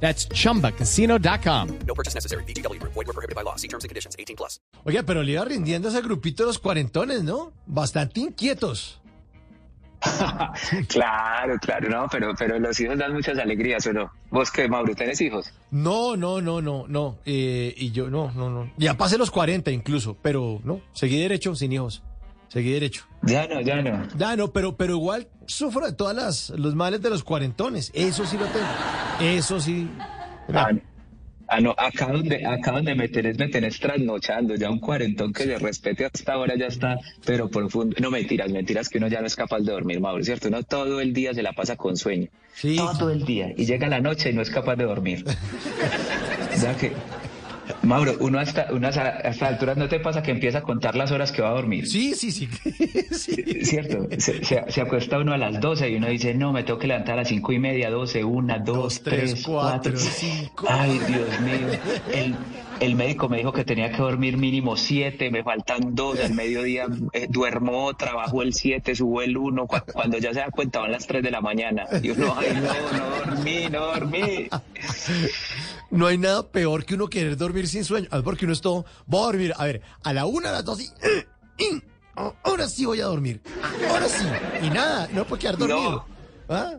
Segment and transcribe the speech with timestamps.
[0.00, 1.68] That's chumbacasino.com.
[1.86, 2.44] No purchase necessary.
[2.44, 2.80] BGW.
[2.82, 3.56] Void were prohibited by law.
[3.56, 4.14] See terms and conditions.
[4.18, 4.60] 18 plus.
[4.84, 7.52] Oye, pero le iba rindiendo ese grupito de los cuarentones, ¿no?
[7.66, 9.00] Bastante inquietos.
[10.88, 14.10] Claro, claro, no, pero, pero los hijos dan muchas alegrías, ¿o no?
[14.30, 15.52] ¿Vos qué, Mauro, tenés hijos?
[15.70, 17.18] No, no, no, no, no.
[17.24, 18.70] Eh, y yo, no, no, no.
[18.76, 22.02] Ya pasé los 40 incluso, pero no, seguí derecho sin hijos.
[22.48, 23.04] Seguí derecho.
[23.22, 24.06] Ya no, ya no.
[24.16, 27.90] Ya no, pero, pero igual sufro de todas las los males de los cuarentones.
[27.94, 28.66] Eso sí lo tengo.
[29.20, 29.88] Eso sí.
[30.52, 30.96] Ah, no.
[31.48, 35.44] Ah, no, acá donde, acá donde me tenés, me tenés trasnochando, ya un cuarentón que
[35.44, 37.94] se respete hasta ahora ya está, pero profundo.
[38.00, 40.48] No, mentiras, mentiras que uno ya no es capaz de dormir, Mauro, ¿cierto?
[40.48, 42.28] Uno todo el día se la pasa con sueño.
[42.54, 42.76] Sí.
[42.76, 43.52] Todo el día.
[43.56, 45.24] Y llega la noche y no es capaz de dormir.
[46.60, 46.92] ya que,
[47.82, 51.10] Mauro, uno hasta, uno hasta, hasta alturas no te pasa que empieza a contar las
[51.12, 51.86] horas que va a dormir.
[51.86, 52.48] Sí, sí, sí.
[53.12, 53.64] sí.
[53.64, 54.06] ¿Cierto?
[54.18, 56.86] Se, se- se acuesta uno a las 12 y uno dice, no, me tengo que
[56.86, 59.98] levantar a las cinco y media, 12, una, dos, Dos, tres, tres, cuatro, cuatro.
[59.98, 60.66] cinco.
[60.68, 61.78] Ay, Dios mío.
[62.12, 62.34] El,
[62.80, 66.86] el médico me dijo que tenía que dormir mínimo siete, me faltan dos, al mediodía
[67.14, 70.92] eh, duermo, trabajo el siete, subo el uno, Cu- cuando ya se da cuenta van
[70.92, 71.84] las tres de la mañana.
[72.02, 74.48] Y uno, ay, no, no dormí, no dormí.
[75.90, 78.08] No hay nada peor que uno querer dormir sin sueño.
[78.24, 80.80] Porque uno es todo, voy a dormir, a ver, a la una, a las dos
[80.80, 80.90] y...
[82.44, 83.42] Ahora sí voy a dormir.
[83.90, 84.24] Ahora sí.
[84.62, 86.06] Y nada, no puedo quedar dormido.
[86.48, 86.72] ¿Ah?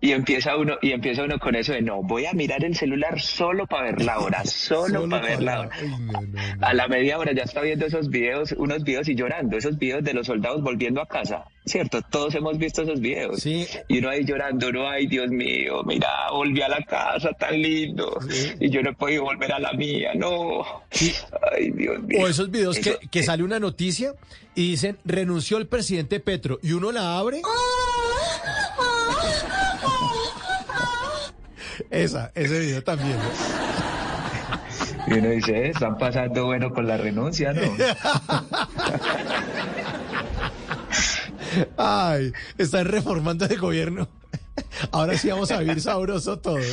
[0.00, 3.18] Y empieza uno, y empieza uno con eso de no, voy a mirar el celular
[3.20, 5.70] solo para ver la hora, solo, Solo para ver la hora.
[5.72, 6.40] Ay, no, no, no.
[6.66, 10.04] A la media hora ya está viendo esos videos, unos videos y llorando, esos videos
[10.04, 12.02] de los soldados volviendo a casa, ¿cierto?
[12.02, 13.40] Todos hemos visto esos videos.
[13.40, 13.66] Sí.
[13.88, 18.18] Y uno ahí llorando, no, ay Dios mío, mira, volví a la casa tan lindo.
[18.28, 18.52] Sí.
[18.60, 20.82] Y yo no he podido volver a la mía, no.
[20.90, 21.12] Sí.
[21.52, 22.20] Ay Dios mío.
[22.22, 24.14] O esos videos que, que sale una noticia
[24.54, 27.40] y dicen renunció el presidente Petro y uno la abre.
[31.90, 33.18] Esa, ese video también.
[35.06, 37.60] Y uno dice, "Eh, están pasando bueno con la renuncia, ¿no?
[41.76, 44.08] Ay, están reformando el gobierno.
[44.92, 46.64] Ahora sí vamos a vivir sabroso todos.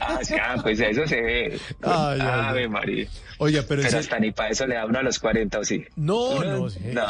[0.00, 1.60] Ah, sí, ah, pues eso se ve.
[1.82, 2.68] Ay, ay, Ave.
[2.68, 3.08] María.
[3.38, 5.64] Oye, pero, Pero ese- hasta ni para eso le da uno a los 40 o
[5.64, 5.84] sí.
[5.96, 6.80] No, Uno- no, sí.
[6.92, 7.02] no.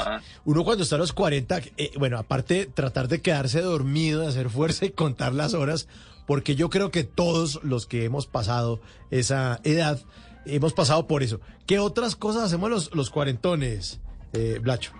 [0.44, 4.50] Uno cuando está a los 40, eh, bueno, aparte tratar de quedarse dormido, de hacer
[4.50, 5.88] fuerza y contar las horas,
[6.26, 8.80] porque yo creo que todos los que hemos pasado
[9.10, 9.98] esa edad,
[10.46, 11.40] hemos pasado por eso.
[11.66, 14.00] ¿Qué otras cosas hacemos los, los cuarentones,
[14.34, 14.92] eh, Blacho?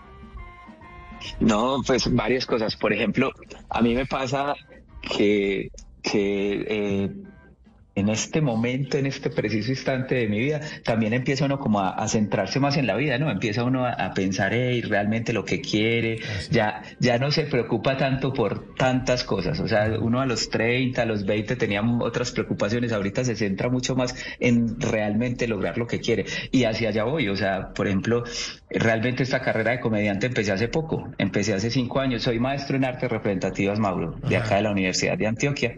[1.41, 2.77] No, pues varias cosas.
[2.77, 3.33] Por ejemplo,
[3.69, 4.55] a mí me pasa
[5.03, 5.71] que,
[6.03, 7.11] que eh,
[8.01, 11.91] en este momento, en este preciso instante de mi vida, también empieza uno como a,
[11.91, 13.31] a centrarse más en la vida, ¿no?
[13.31, 16.19] Empieza uno a, a pensar "Ey, realmente lo que quiere,
[16.51, 19.61] ya, ya no se preocupa tanto por tantas cosas.
[19.61, 23.69] O sea, uno a los 30, a los 20 tenía otras preocupaciones, ahorita se centra
[23.69, 26.25] mucho más en realmente lograr lo que quiere.
[26.51, 28.25] Y hacia allá voy, o sea, por ejemplo,
[28.71, 32.85] realmente esta carrera de comediante empecé hace poco, empecé hace cinco años, soy maestro en
[32.85, 35.77] artes representativas, Mauro, de acá de la Universidad de Antioquia.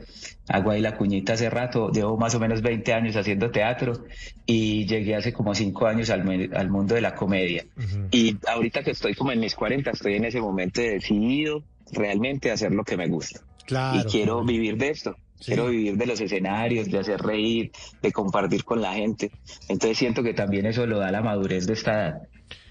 [0.48, 4.04] Hago ahí la cuñita hace rato, llevo más o menos 20 años haciendo teatro
[4.44, 7.64] y llegué hace como cinco años al, al mundo de la comedia.
[8.10, 12.50] Y ahorita que estoy como en mis 40, estoy en ese momento de decidido realmente
[12.50, 13.41] a hacer lo que me gusta.
[13.64, 14.00] Claro.
[14.00, 15.16] y quiero vivir de esto.
[15.38, 15.47] Sí.
[15.47, 17.70] Quiero vivir de los escenarios, de hacer reír,
[18.00, 19.31] de compartir con la gente.
[19.69, 22.22] Entonces siento que también eso lo da la madurez de esta edad.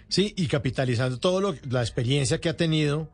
[0.08, 3.10] Sí, y capitalizando todo lo, la experiencia que ha tenido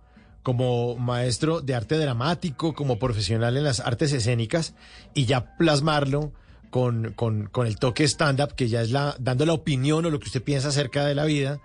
[0.48, 4.76] como maestro de arte dramático, como profesional en las artes escénicas,
[5.14, 6.32] y ya plasmarlo
[6.70, 10.22] con, con, con el toque stand-up, que ya es la, dando la opinión o lo
[10.22, 11.60] que usted piensa acerca de la vida,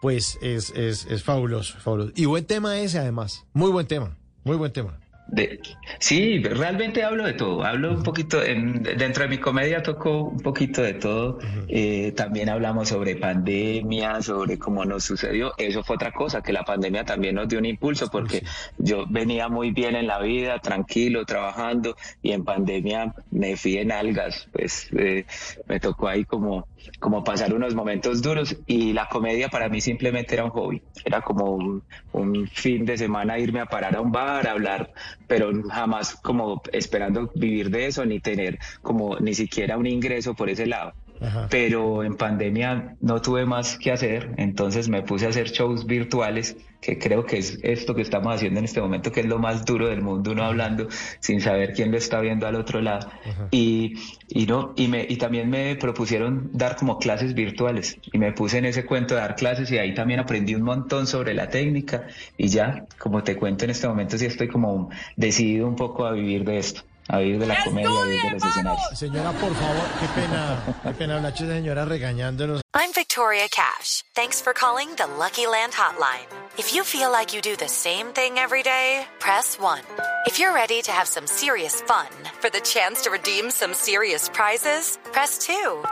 [0.00, 2.12] pues es, es, es fabuloso, fabuloso.
[2.16, 4.98] Y buen tema ese además, muy buen tema, muy buen tema.
[5.34, 5.60] De,
[5.98, 7.64] sí, realmente hablo de todo.
[7.64, 11.38] Hablo un poquito, en- dentro de mi comedia toco un poquito de todo.
[11.68, 15.54] Eh, también hablamos sobre pandemia, sobre cómo nos sucedió.
[15.56, 18.42] Eso fue otra cosa, que la pandemia también nos dio un impulso porque
[18.76, 23.90] yo venía muy bien en la vida, tranquilo, trabajando y en pandemia me fui en
[23.90, 24.46] algas.
[24.52, 25.24] Pues eh,
[25.66, 26.68] me tocó ahí como,
[27.00, 30.82] como pasar unos momentos duros y la comedia para mí simplemente era un hobby.
[31.06, 31.82] Era como un,
[32.12, 34.90] un fin de semana irme a parar a un bar, a hablar
[35.26, 40.50] pero jamás como esperando vivir de eso ni tener como ni siquiera un ingreso por
[40.50, 40.92] ese lado.
[41.22, 41.46] Ajá.
[41.50, 46.56] pero en pandemia no tuve más que hacer, entonces me puse a hacer shows virtuales,
[46.80, 49.64] que creo que es esto que estamos haciendo en este momento, que es lo más
[49.64, 50.88] duro del mundo, uno hablando
[51.20, 53.08] sin saber quién lo está viendo al otro lado.
[53.52, 53.94] Y,
[54.28, 58.58] y no, y me, y también me propusieron dar como clases virtuales, y me puse
[58.58, 62.08] en ese cuento de dar clases, y ahí también aprendí un montón sobre la técnica,
[62.36, 66.12] y ya, como te cuento en este momento, sí estoy como decidido un poco a
[66.12, 66.82] vivir de esto.
[67.12, 68.98] A vivir de la comedia, a vivir de los escenarios.
[68.98, 72.62] Señora, por favor, qué pena, qué pena hablar, señora, regañándonos.
[72.74, 74.02] I'm Victoria Cash.
[74.14, 76.26] Thanks for calling the Lucky Land Hotline.
[76.56, 79.82] If you feel like you do the same thing every day, press 1.
[80.26, 82.08] If you're ready to have some serious fun
[82.40, 85.84] for the chance to redeem some serious prizes, press 2.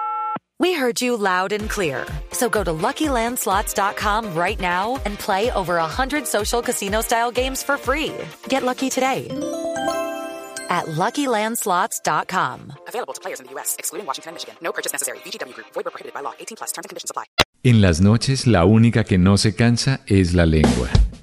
[0.59, 2.07] We heard you loud and clear.
[2.33, 7.77] So go to LuckyLandSlots.com right now and play over 100 social casino style games for
[7.77, 8.15] free.
[8.49, 9.29] Get lucky today
[10.71, 12.73] at LuckyLandSlots.com.
[12.87, 14.55] Available to players in the U.S., excluding Washington and Michigan.
[14.63, 15.19] No purchase necessary.
[15.25, 15.67] VGW Group.
[15.75, 16.35] Void where prohibited by law.
[16.39, 16.71] 18 plus.
[16.71, 17.25] Terms and conditions apply.
[17.63, 20.89] En las noches, la única que no se cansa es la lengua.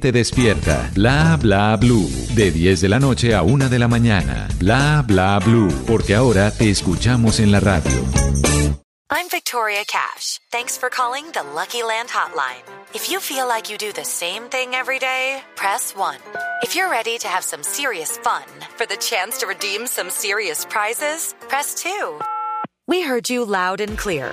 [0.00, 0.90] despierta.
[0.94, 4.48] Bla Bla Blue, de 10 de la noche a 1 de la mañana.
[4.58, 8.04] Bla Bla Blue, porque ahora te escuchamos en la radio.
[9.12, 10.38] I'm Victoria Cash.
[10.52, 12.62] Thanks for calling the Lucky Land Hotline.
[12.94, 16.16] If you feel like you do the same thing every day, press 1.
[16.62, 18.44] If you're ready to have some serious fun
[18.76, 22.20] for the chance to redeem some serious prizes, press 2.
[22.86, 24.32] We heard you loud and clear.